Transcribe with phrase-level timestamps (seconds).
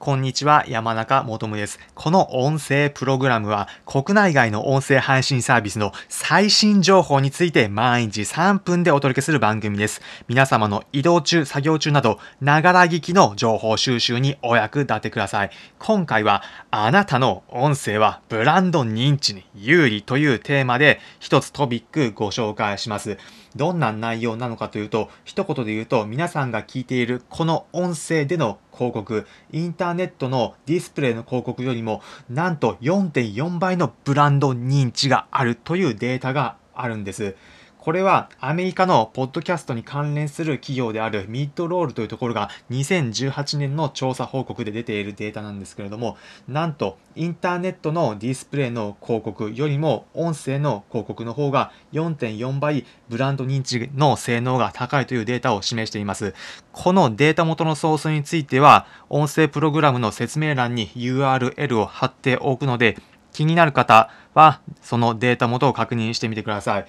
[0.00, 1.80] こんにちは、山中もです。
[1.96, 10.00] この音声プログラムは国内外の音声配信サービスの最新情報について毎日3分でお届けする番組です。
[10.28, 15.50] 皆様の移動中、作業中など、ながら聞きの情報収集にお役立てください。
[15.80, 23.18] 今回は、あなたの音声はブランド認知に有利というテーマで一つトピックご紹介します。
[23.56, 32.00] どんな内容なのかというと、一言で言うと、皆さんが聞いているこの音声での広告、インターネットのディスプレイの広告よりも、
[32.30, 37.34] なんと4.4倍のブランド認知があるというデータがあるんです。
[37.78, 46.16] これはアメリカのポッドキャストに関連する企業であるミッドロールというところが2018年の調査報告で出ているデータなんですけれども、
[46.48, 56.34] なんとインターネットのディスプレイの広告よりも音声の広告の方が4.4倍ブランド認知の性能が高いというデータを示しています。
[56.72, 62.98] このデータ元のソースについては音声プログラムの説明欄に URL を貼っておくので
[63.32, 66.86] 気になる方はそのデータ元を確認してみてください。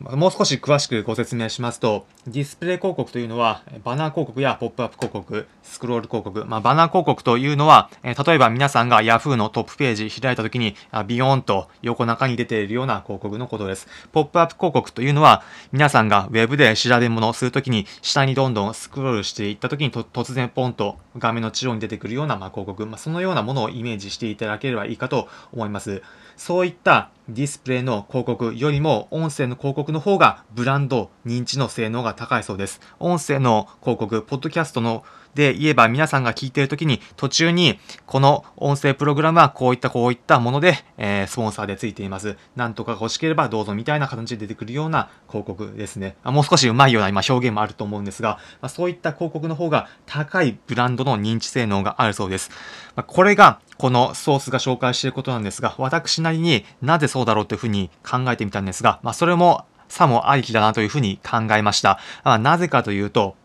[0.00, 10.76] もう少し詳しくご説明しますと、ディスプレイ広告というのは、バナー広告やポップアップ広告、スクロール広告、まあ、バナー広告というのは、例えば皆さんが Yahoo のトップページ開いたときに、
[11.08, 13.88] ビヨーンと横中に出ているような広告のことです。
[14.12, 26.04] ポップアップ広告というのは、皆さんが Web で調べ物をするときに、下にどんどんスクロールしていったときに突然ポンと画面の中央に出てくるような、ま広告、まあ、そのようなものをイメージしていただければいいかと思います。
[26.36, 32.80] そういったディスプレイの広告よりも音声の広告の方がブランド認知の性能が高いそうです。
[32.98, 35.04] 音声の広告、ポッドキャストの
[35.38, 42.36] で言えば皆さんが聞いている時に途中にこの音声プログラムはこういったこういったもので、えー、スポンサーでついています。
[42.56, 46.16] なんとか欲しければどうぞみたいな形で出てくるような広告ですね。
[46.24, 52.50] もう少しうまいような今表現もあると思うんですが、まあ、そういった広告の方が高いブランドの認知性能があるそうです。
[52.96, 62.00] まあ、これがこのソースが紹介していることなんですが、私なりになぜそうだろうというふうに考えてみたんですが、まあ、それもさもありきだなというふうに考えました。
[62.24, 63.36] まあ、なぜかというと、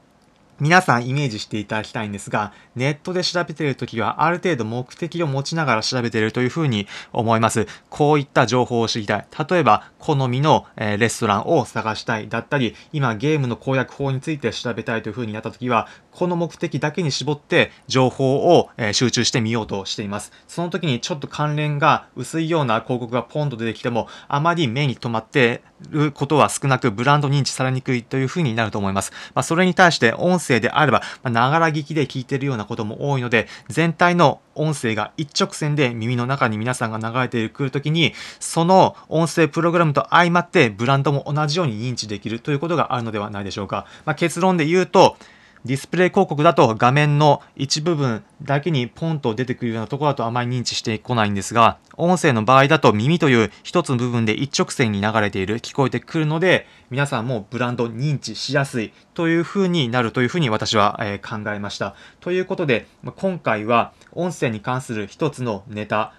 [0.63, 7.68] 皆さんイメージしていただきたいんですが、ネットで調べているときはある程度目的を持ちながら調べているというふうに思います。
[7.90, 9.28] こういった情報を知りたい。
[9.50, 20.31] 例えば、好みの、レストランを探したいだったり、今ゲームの攻略法について調べたいというふうになったときは、この目的だけに絞って情報を、集中してみようとしています。
[20.47, 29.12] その時にちょっと関連が薄いような広告がポンと出てきても、あまり目に留まっていることは少なく、ブランド認知されにくいというふうになると思います。
[29.35, 43.86] まあ、それに対して音声声であれば、ながら聞きで聞いてるようなことも多いので、全体の音声が一直線で耳の中に皆さんが流れてくるときに、その音声プログラムと相まってブランドも同じように認知できるということがあるのではないでしょうか。
[44.06, 45.18] まあ、結論で言うと、
[45.66, 61.95] ディスプレイ広告だと画面の一部分だけにポンと出てくるようなところだとあまり認知してこないんですが、音声の場合だと耳という一つの部分で一直線に流れている、聞こえてくるので、皆さんもブランド認知しやすいという風になるというふうに私は、え考えました。
[62.19, 66.13] ということで、今回は音声に関する一つのネタ、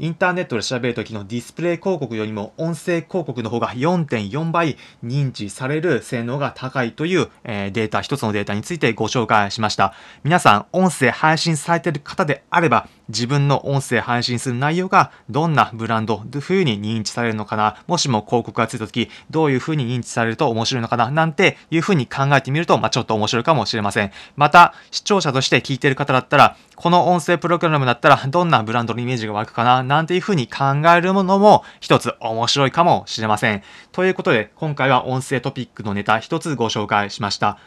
[0.00, 9.92] インターネットで調べるときのディスプレイ広告よりも音声広告の方が4.4倍認知される性能が高いという、え、データ、一つのデータについてご紹介しました。
[10.24, 24.12] 皆さん、音声配信されている方であれば、自分の音声配信する内容がどんなブランド、どういう風に認知されるのかな、もしも広告がついたとき、どういう風に認知されると面白いのかな、なんていう風に考えてみると、まあ、ちょっと面白いかもしれません。
[24.36, 33.62] また、視聴者として聞いてる方だったら、この音声プログラムだったら、どんなブランドのイメージが湧くかな、なんていう風に考えるものも一つ面白いかもしれません。
[33.92, 37.58] ということで、今回は音声トピックのネタ一つご紹介しました。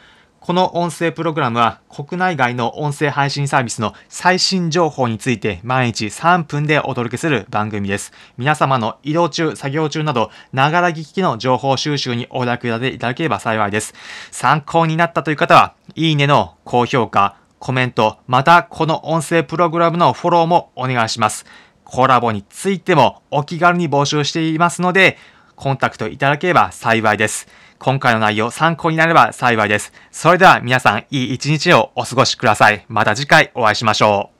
[0.44, 8.12] この音声プログラムは国内外の音声配信サービスの最新情報について毎日3分でお届けする番組です。
[8.36, 13.94] 皆様の移動中、作業中など、ながら聞きの情報収集にお役立ていただければ幸いです。
[14.32, 21.46] 参考になったという方は、いいねの高評価、コメント、またこの音声プログラムのフォローもお願いします。
[21.84, 25.16] コラボについてもお気軽に募集していますので、
[25.56, 27.48] コンタクトいただければ幸いです。
[27.78, 29.92] 今回の内容参考になれば幸いです。
[30.10, 32.84] それでは皆さんいい一日をお過ごしください。
[32.88, 34.33] また次回お会いしましょう。